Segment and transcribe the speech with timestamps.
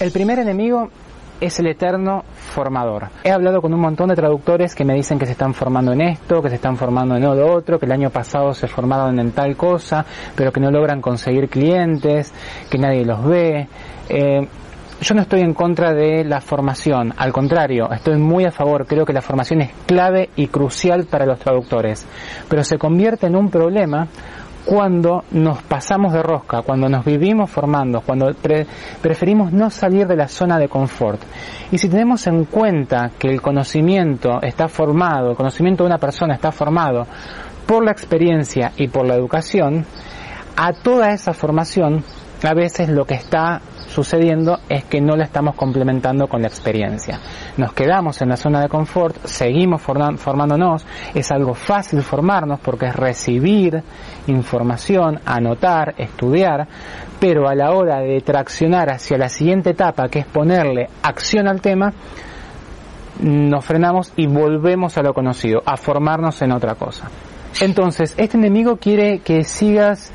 [0.00, 0.90] El primer enemigo
[1.40, 3.08] es el eterno formador.
[3.24, 6.00] He hablado con un montón de traductores que me dicen que se están formando en
[6.00, 9.32] esto, que se están formando en lo otro, que el año pasado se formaron en
[9.32, 12.32] tal cosa, pero que no logran conseguir clientes,
[12.70, 13.68] que nadie los ve.
[14.08, 14.48] Eh,
[15.00, 19.04] yo no estoy en contra de la formación, al contrario, estoy muy a favor, creo
[19.04, 22.06] que la formación es clave y crucial para los traductores,
[22.48, 24.08] pero se convierte en un problema
[24.64, 28.30] cuando nos pasamos de rosca, cuando nos vivimos formando, cuando
[29.00, 31.22] preferimos no salir de la zona de confort.
[31.70, 36.34] Y si tenemos en cuenta que el conocimiento está formado, el conocimiento de una persona
[36.34, 37.06] está formado
[37.66, 39.86] por la experiencia y por la educación,
[40.56, 42.04] a toda esa formación
[42.42, 43.60] a veces lo que está
[43.98, 47.18] sucediendo es que no la estamos complementando con la experiencia.
[47.56, 52.94] Nos quedamos en la zona de confort, seguimos formándonos, es algo fácil formarnos porque es
[52.94, 53.82] recibir
[54.28, 56.68] información, anotar, estudiar,
[57.18, 61.60] pero a la hora de traccionar hacia la siguiente etapa, que es ponerle acción al
[61.60, 61.92] tema,
[63.20, 67.10] nos frenamos y volvemos a lo conocido, a formarnos en otra cosa.
[67.60, 70.12] Entonces, este enemigo quiere que sigas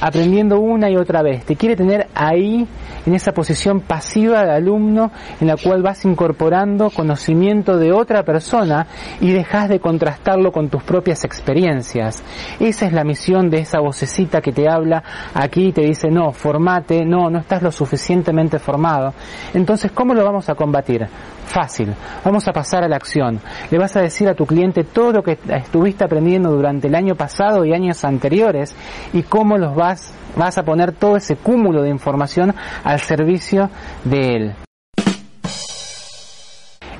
[0.00, 1.44] aprendiendo una y otra vez.
[1.44, 2.66] Te quiere tener ahí,
[3.06, 8.86] en esa posición pasiva de alumno, en la cual vas incorporando conocimiento de otra persona
[9.20, 12.22] y dejas de contrastarlo con tus propias experiencias.
[12.60, 15.02] Esa es la misión de esa vocecita que te habla
[15.34, 19.14] aquí y te dice, no, formate, no, no estás lo suficientemente formado.
[19.52, 21.06] Entonces, ¿cómo lo vamos a combatir?
[21.44, 21.94] Fácil.
[22.24, 23.38] Vamos a pasar a la acción.
[23.70, 27.14] Le vas a decir a tu cliente todo lo que estuviste aprendiendo durante el año
[27.14, 28.74] pasado y años anteriores
[29.12, 33.70] y cómo los vas, vas a poner todo ese cúmulo de información al servicio
[34.04, 34.54] de él.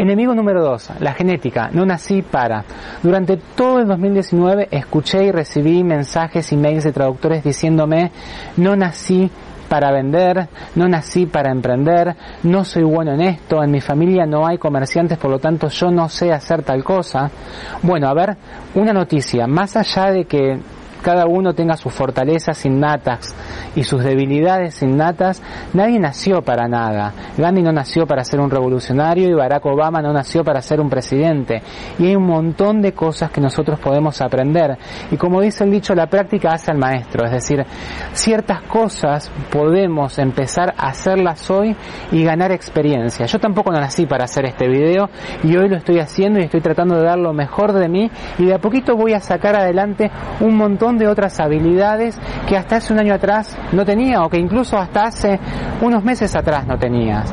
[0.00, 1.68] Enemigo número 2, la genética.
[1.74, 2.64] No nací para.
[3.02, 8.10] Durante todo el 2019 escuché y recibí mensajes y mails de traductores diciéndome
[8.56, 9.30] no nací
[9.70, 14.44] para vender, no nací para emprender, no soy bueno en esto, en mi familia no
[14.44, 17.30] hay comerciantes, por lo tanto yo no sé hacer tal cosa.
[17.80, 18.36] Bueno, a ver,
[18.74, 20.58] una noticia, más allá de que
[21.02, 23.32] cada uno tenga sus fortalezas innatas
[23.76, 25.42] y sus debilidades innatas,
[25.72, 27.12] nadie nació para nada.
[27.36, 30.90] Gandhi no nació para ser un revolucionario y Barack Obama no nació para ser un
[30.90, 31.62] presidente.
[31.98, 34.76] Y hay un montón de cosas que nosotros podemos aprender.
[35.10, 37.24] Y como dice el dicho, la práctica hace al maestro.
[37.24, 37.64] Es decir,
[38.12, 41.76] ciertas cosas podemos empezar a hacerlas hoy
[42.12, 43.26] y ganar experiencia.
[43.26, 45.08] Yo tampoco no nací para hacer este video
[45.42, 48.46] y hoy lo estoy haciendo y estoy tratando de dar lo mejor de mí y
[48.46, 50.10] de a poquito voy a sacar adelante
[50.40, 54.38] un montón de otras habilidades que hasta hace un año atrás no tenía o que
[54.38, 55.38] incluso hasta hace
[55.80, 57.32] unos meses atrás no tenías.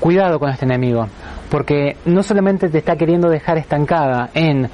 [0.00, 1.06] Cuidado con este enemigo,
[1.50, 4.68] porque no solamente te está queriendo dejar estancada en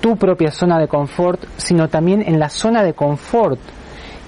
[0.00, 3.60] tu propia zona de confort, sino también en la zona de confort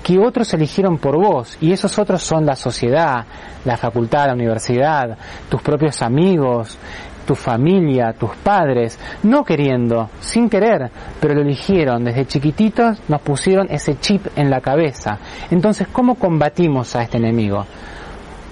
[0.03, 3.25] que otros eligieron por vos, y esos otros son la sociedad,
[3.65, 5.17] la facultad, la universidad,
[5.49, 6.77] tus propios amigos,
[7.23, 10.91] tu familia, tus padres, no queriendo, sin querer,
[11.21, 12.05] pero lo eligieron.
[12.05, 15.19] Desde chiquititos nos pusieron ese chip en la cabeza.
[15.51, 17.65] Entonces, ¿cómo combatimos a este enemigo?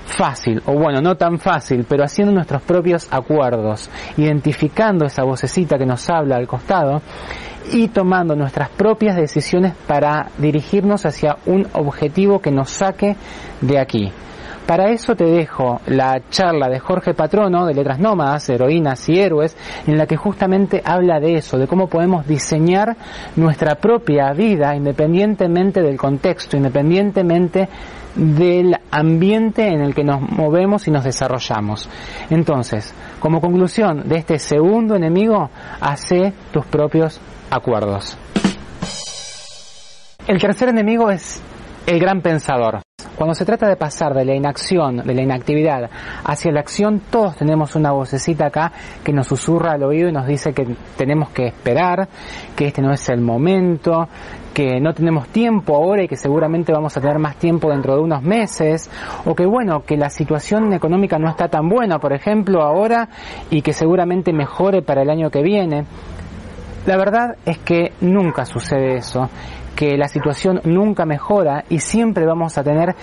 [0.06, 5.86] Fácil, o bueno, no tan fácil, pero haciendo nuestros propios acuerdos, identificando esa vocecita que
[5.86, 7.00] nos habla al costado
[7.72, 13.16] y tomando nuestras propias decisiones para dirigirnos hacia un objetivo que nos saque
[13.60, 14.10] de aquí.
[14.70, 19.56] Para eso te dejo la charla de Jorge Patrono de Letras Nómadas, Heroínas y Héroes,
[19.84, 22.96] en la que justamente habla de eso, de cómo podemos diseñar
[23.34, 27.68] nuestra propia vida independientemente del contexto, independientemente
[28.14, 31.88] del ambiente en el que nos movemos y nos desarrollamos.
[32.30, 35.50] Entonces, como conclusión de este segundo enemigo,
[35.80, 38.16] hace tus propios acuerdos.
[40.28, 41.42] El tercer enemigo es
[41.88, 42.82] el gran pensador.
[43.20, 45.90] Cuando se trata de pasar de la inacción, de la inactividad,
[46.24, 48.72] hacia la acción, todos tenemos una vocecita acá
[49.04, 52.08] que nos susurra al oído y nos dice que tenemos que esperar,
[52.56, 54.08] que este no es el momento,
[54.54, 58.00] que no tenemos tiempo ahora y que seguramente vamos a tener más tiempo dentro de
[58.00, 58.90] unos meses,
[59.26, 63.10] o que bueno, que la situación económica no está tan buena, por ejemplo, ahora,
[63.50, 65.84] y que seguramente mejore para el año que viene.
[66.86, 69.28] La verdad es que nunca sucede eso,
[69.80, 72.94] que la situación nunca mejora y siempre vamos a tener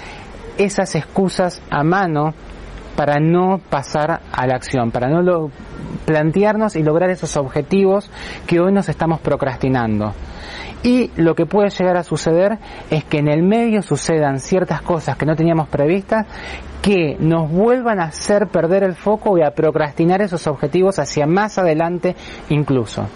[0.60, 2.36] esas excusas a mano
[2.96, 5.50] para no pasar a la acción, para no lo,
[6.06, 8.12] plantearnos y lograr esos objetivos
[8.46, 10.14] que hoy nos estamos procrastinando.
[10.84, 12.60] Y lo que puede llegar a suceder
[12.92, 16.28] es que en el medio sucedan ciertas cosas que no teníamos previstas
[16.84, 21.58] que nos vuelvan a hacer perder el foco y a procrastinar esos objetivos hacia más
[21.58, 22.16] adelante
[22.50, 23.08] incluso.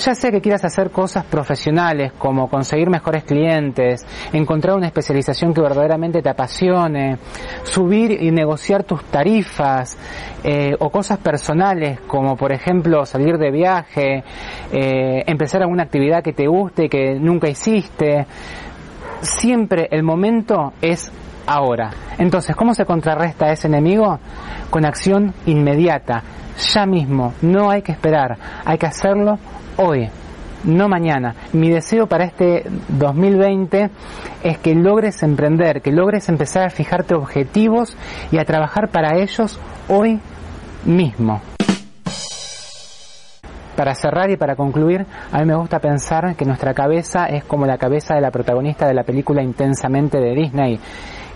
[0.00, 5.60] Ya sé que quieras hacer cosas profesionales como conseguir mejores clientes, encontrar una especialización que
[5.60, 7.18] verdaderamente te apasione,
[7.64, 9.98] subir y negociar tus tarifas
[10.42, 14.24] eh, o cosas personales como por ejemplo salir de viaje,
[14.72, 18.26] eh, empezar alguna actividad que te guste y que nunca hiciste.
[19.20, 21.12] Siempre el momento es
[21.46, 21.90] ahora.
[22.16, 24.18] Entonces, ¿cómo se contrarresta a ese enemigo?
[24.70, 26.22] Con acción inmediata,
[26.72, 29.38] ya mismo, no hay que esperar, hay que hacerlo
[29.80, 30.08] hoy,
[30.64, 31.34] no mañana.
[31.52, 33.90] Mi deseo para este 2020
[34.42, 37.96] es que logres emprender, que logres empezar a fijarte objetivos
[38.30, 40.20] y a trabajar para ellos hoy
[40.84, 41.40] mismo.
[43.74, 47.64] Para cerrar y para concluir, a mí me gusta pensar que nuestra cabeza es como
[47.64, 50.78] la cabeza de la protagonista de la película Intensamente de Disney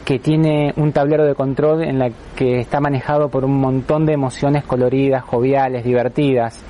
[0.05, 4.13] que tiene un tablero de control en la que está manejado por un montón de
[4.13, 6.63] emociones coloridas, joviales, divertidas.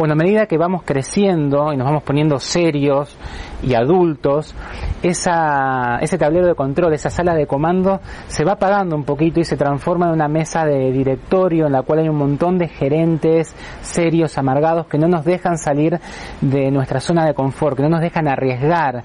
[0.00, 3.14] Bueno, a medida que vamos creciendo y nos vamos poniendo serios
[3.62, 4.54] y adultos,
[5.02, 9.58] ese tablero de control, esa sala de comando, se va apagando un poquito y se
[9.58, 14.38] transforma en una mesa de directorio en la cual hay un montón de gerentes serios,
[14.38, 16.00] amargados, que no nos dejan salir
[16.40, 19.04] de nuestra zona de confort, que no nos dejan arriesgar.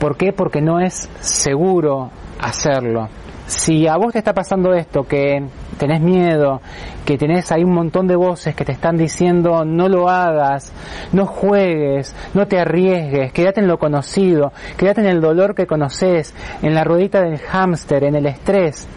[0.00, 0.32] ¿Por qué?
[0.32, 2.10] Porque no es seguro
[2.40, 3.08] hacerlo.
[3.54, 5.44] Si a vos te está pasando esto, que
[5.76, 6.62] tenés miedo,
[7.04, 10.72] que tenés ahí un montón de voces que te están diciendo no lo hagas,
[11.12, 16.34] no juegues, no te arriesgues, quédate en lo conocido, quédate en el dolor que conoces,
[16.62, 18.88] en la ruedita del hámster, en el estrés,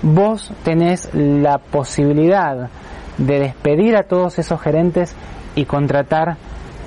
[0.00, 2.70] vos tenés la posibilidad
[3.18, 5.14] de despedir a todos esos gerentes
[5.54, 6.38] y contratar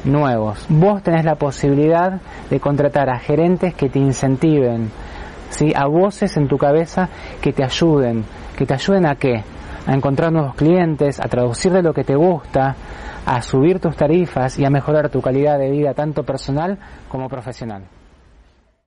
[0.06, 0.65] nuevos.
[0.69, 2.19] Vos tenés la posibilidad
[2.50, 4.89] de contratar a gerentes que te incentiven,
[5.49, 5.73] ¿sí?
[5.75, 7.09] a voces en tu cabeza
[7.41, 8.25] que te ayuden.
[8.57, 9.43] ¿Que te ayuden a qué?
[9.87, 12.75] A encontrar nuevos clientes, a traducir de lo que te gusta,
[13.25, 17.83] a subir tus tarifas y a mejorar tu calidad de vida tanto personal como profesional.